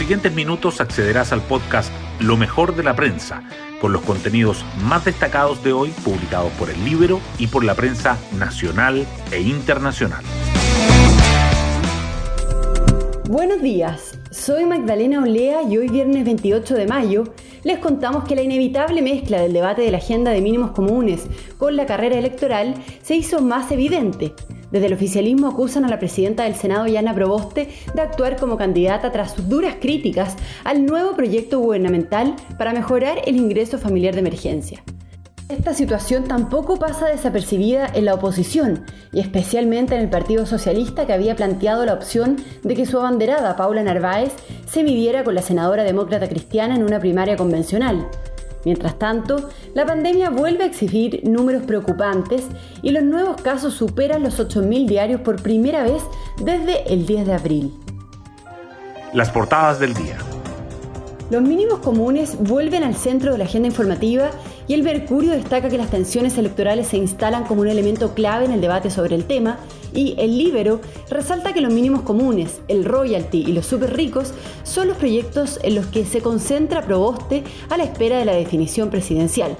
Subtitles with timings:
[0.00, 3.42] siguientes minutos accederás al podcast Lo mejor de la prensa,
[3.82, 8.16] con los contenidos más destacados de hoy publicados por el Libro y por la prensa
[8.38, 10.24] nacional e internacional.
[13.28, 17.24] Buenos días, soy Magdalena Olea y hoy viernes 28 de mayo
[17.62, 21.26] les contamos que la inevitable mezcla del debate de la agenda de mínimos comunes
[21.58, 24.32] con la carrera electoral se hizo más evidente.
[24.70, 29.10] Desde el oficialismo acusan a la presidenta del Senado, Yana Proboste, de actuar como candidata
[29.10, 34.82] tras sus duras críticas al nuevo proyecto gubernamental para mejorar el ingreso familiar de emergencia.
[35.48, 41.12] Esta situación tampoco pasa desapercibida en la oposición, y especialmente en el Partido Socialista que
[41.12, 44.32] había planteado la opción de que su abanderada, Paula Narváez,
[44.66, 48.06] se midiera con la senadora demócrata cristiana en una primaria convencional.
[48.64, 52.46] Mientras tanto, la pandemia vuelve a exhibir números preocupantes
[52.82, 56.02] y los nuevos casos superan los 8.000 diarios por primera vez
[56.42, 57.74] desde el 10 de abril.
[59.12, 60.18] Las portadas del día.
[61.30, 64.30] Los mínimos comunes vuelven al centro de la agenda informativa
[64.66, 68.50] y el Mercurio destaca que las tensiones electorales se instalan como un elemento clave en
[68.50, 69.60] el debate sobre el tema
[69.94, 74.88] y el Libero resalta que los mínimos comunes, el royalty y los super ricos son
[74.88, 79.56] los proyectos en los que se concentra Proboste a la espera de la definición presidencial.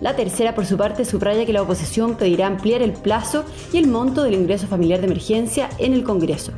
[0.00, 3.88] La tercera, por su parte, subraya que la oposición pedirá ampliar el plazo y el
[3.88, 6.52] monto del ingreso familiar de emergencia en el Congreso.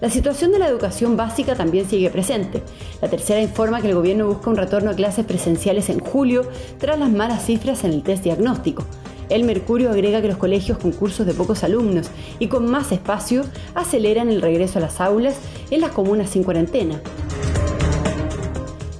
[0.00, 2.62] La situación de la educación básica también sigue presente.
[3.02, 6.48] La tercera informa que el gobierno busca un retorno a clases presenciales en julio
[6.78, 8.84] tras las malas cifras en el test diagnóstico.
[9.28, 13.44] El Mercurio agrega que los colegios con cursos de pocos alumnos y con más espacio
[13.74, 15.36] aceleran el regreso a las aulas
[15.70, 17.00] en las comunas sin cuarentena.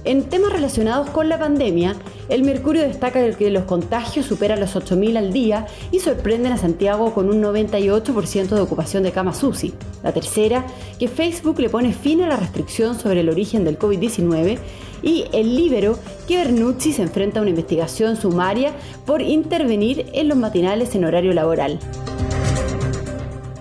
[0.03, 1.95] En temas relacionados con la pandemia,
[2.29, 7.13] el Mercurio destaca que los contagios superan los 8.000 al día y sorprenden a Santiago
[7.13, 9.73] con un 98% de ocupación de camas UCI.
[10.03, 10.65] La tercera,
[10.99, 14.57] que Facebook le pone fin a la restricción sobre el origen del COVID-19
[15.03, 15.97] y el Libero,
[16.27, 18.73] que Bernucci se enfrenta a una investigación sumaria
[19.05, 21.79] por intervenir en los matinales en horario laboral.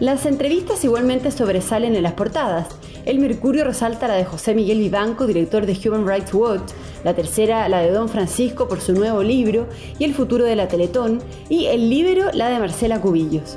[0.00, 2.68] Las entrevistas igualmente sobresalen en las portadas.
[3.04, 6.70] El Mercurio resalta la de José Miguel Vivanco, director de Human Rights Watch,
[7.04, 9.66] la tercera la de Don Francisco por su nuevo libro
[9.98, 13.56] y el futuro de la Teletón, y el Libero la de Marcela Cubillos.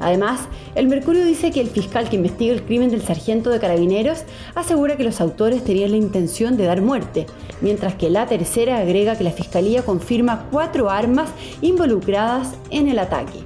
[0.00, 0.40] Además,
[0.74, 4.96] el Mercurio dice que el fiscal que investiga el crimen del sargento de carabineros asegura
[4.96, 7.26] que los autores tenían la intención de dar muerte,
[7.60, 13.40] mientras que la tercera agrega que la fiscalía confirma cuatro armas involucradas en el ataque.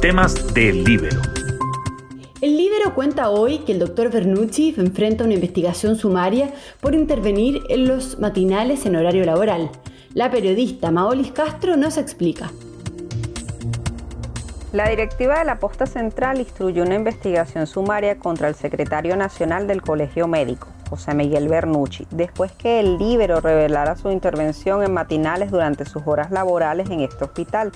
[0.00, 1.35] Temas del Libero.
[2.42, 6.50] El Libero cuenta hoy que el doctor Bernucci enfrenta una investigación sumaria
[6.82, 9.70] por intervenir en los matinales en horario laboral.
[10.12, 12.52] La periodista Maolis Castro nos explica.
[14.74, 19.80] La directiva de la Posta Central instruyó una investigación sumaria contra el secretario nacional del
[19.80, 25.86] Colegio Médico, José Miguel Bernucci, después que el Libero revelara su intervención en matinales durante
[25.86, 27.72] sus horas laborales en este hospital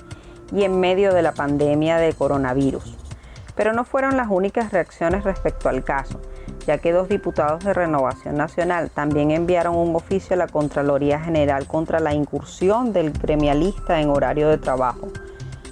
[0.55, 3.10] y en medio de la pandemia de coronavirus.
[3.55, 6.19] Pero no fueron las únicas reacciones respecto al caso,
[6.65, 11.65] ya que dos diputados de Renovación Nacional también enviaron un oficio a la Contraloría General
[11.67, 15.09] contra la incursión del gremialista en horario de trabajo.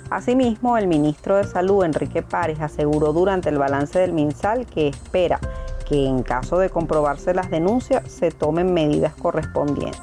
[0.09, 5.40] Asimismo, el ministro de Salud, Enrique Párez, aseguró durante el balance del MinSal que espera
[5.88, 10.01] que en caso de comprobarse las denuncias se tomen medidas correspondientes.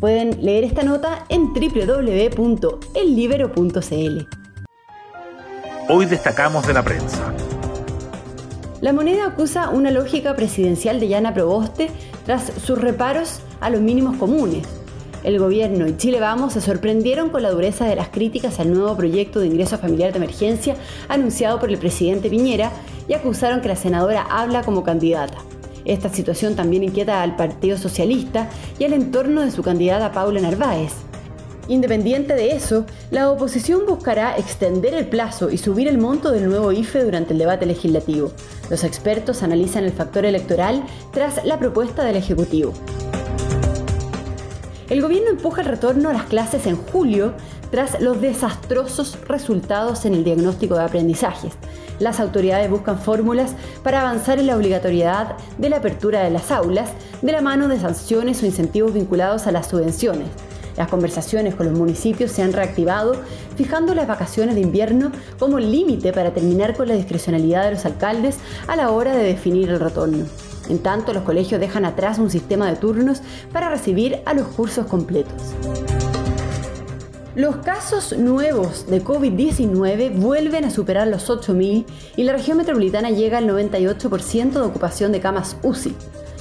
[0.00, 4.37] Pueden leer esta nota en www.ellibero.cl.
[5.90, 7.32] Hoy destacamos de la prensa.
[8.82, 11.88] La moneda acusa una lógica presidencial de Yana Proboste
[12.26, 14.66] tras sus reparos a los mínimos comunes.
[15.24, 18.98] El gobierno y Chile Vamos se sorprendieron con la dureza de las críticas al nuevo
[18.98, 20.76] proyecto de ingreso familiar de emergencia
[21.08, 22.70] anunciado por el presidente Piñera
[23.08, 25.38] y acusaron que la senadora habla como candidata.
[25.86, 31.07] Esta situación también inquieta al Partido Socialista y al entorno de su candidata Paula Narváez.
[31.68, 36.72] Independiente de eso, la oposición buscará extender el plazo y subir el monto del nuevo
[36.72, 38.32] IFE durante el debate legislativo.
[38.70, 40.82] Los expertos analizan el factor electoral
[41.12, 42.72] tras la propuesta del Ejecutivo.
[44.88, 47.34] El gobierno empuja el retorno a las clases en julio
[47.70, 51.52] tras los desastrosos resultados en el diagnóstico de aprendizajes.
[51.98, 56.88] Las autoridades buscan fórmulas para avanzar en la obligatoriedad de la apertura de las aulas
[57.20, 60.28] de la mano de sanciones o incentivos vinculados a las subvenciones.
[60.78, 63.16] Las conversaciones con los municipios se han reactivado,
[63.56, 68.36] fijando las vacaciones de invierno como límite para terminar con la discrecionalidad de los alcaldes
[68.68, 70.24] a la hora de definir el retorno.
[70.68, 73.22] En tanto, los colegios dejan atrás un sistema de turnos
[73.52, 75.34] para recibir a los cursos completos.
[77.34, 81.86] Los casos nuevos de COVID-19 vuelven a superar los 8.000
[82.16, 85.96] y la región metropolitana llega al 98% de ocupación de camas UCI.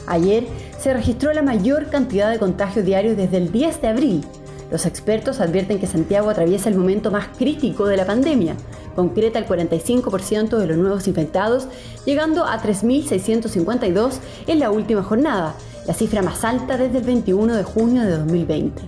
[0.08, 0.48] Ayer
[0.80, 4.26] se registró la mayor cantidad de contagios diarios desde el 10 de abril.
[4.72, 8.56] Los expertos advierten que Santiago atraviesa el momento más crítico de la pandemia,
[8.96, 11.68] concreta el 45% de los nuevos infectados,
[12.06, 14.16] llegando a 3.652
[14.48, 15.56] en la última jornada,
[15.86, 18.82] la cifra más alta desde el 21 de junio de 2020.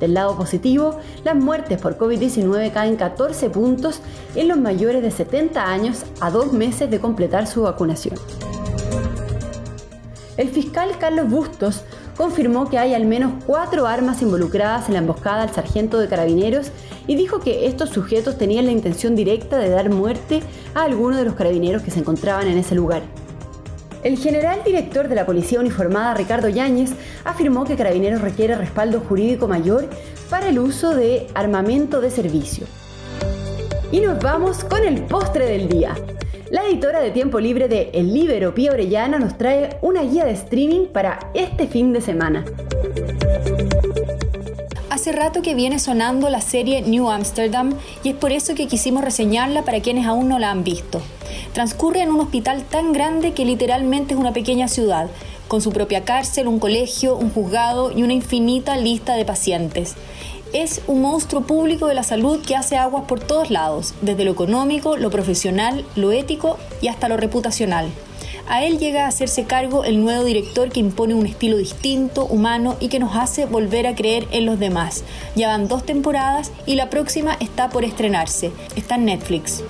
[0.00, 4.00] Del lado positivo, las muertes por COVID-19 caen 14 puntos
[4.34, 8.16] en los mayores de 70 años a dos meses de completar su vacunación.
[10.36, 11.82] El fiscal Carlos Bustos
[12.16, 16.70] confirmó que hay al menos cuatro armas involucradas en la emboscada al sargento de carabineros
[17.06, 20.42] y dijo que estos sujetos tenían la intención directa de dar muerte
[20.74, 23.02] a alguno de los carabineros que se encontraban en ese lugar.
[24.02, 26.92] El general director de la Policía Uniformada, Ricardo Yáñez,
[27.24, 29.90] afirmó que Carabineros requiere respaldo jurídico mayor
[30.30, 32.66] para el uso de armamento de servicio.
[33.92, 35.94] Y nos vamos con el postre del día.
[36.50, 40.32] La editora de tiempo libre de El Libero, Pía Orellana, nos trae una guía de
[40.32, 42.44] streaming para este fin de semana.
[44.90, 49.04] Hace rato que viene sonando la serie New Amsterdam y es por eso que quisimos
[49.04, 51.00] reseñarla para quienes aún no la han visto.
[51.52, 55.08] Transcurre en un hospital tan grande que literalmente es una pequeña ciudad,
[55.46, 59.94] con su propia cárcel, un colegio, un juzgado y una infinita lista de pacientes.
[60.52, 64.32] Es un monstruo público de la salud que hace aguas por todos lados, desde lo
[64.32, 67.88] económico, lo profesional, lo ético y hasta lo reputacional.
[68.48, 72.76] A él llega a hacerse cargo el nuevo director que impone un estilo distinto, humano
[72.80, 75.04] y que nos hace volver a creer en los demás.
[75.36, 78.50] Ya van dos temporadas y la próxima está por estrenarse.
[78.74, 79.62] Está en Netflix.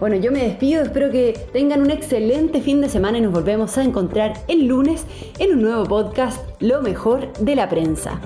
[0.00, 3.78] Bueno, yo me despido, espero que tengan un excelente fin de semana y nos volvemos
[3.78, 5.04] a encontrar el lunes
[5.38, 8.20] en un nuevo podcast, Lo mejor de la prensa.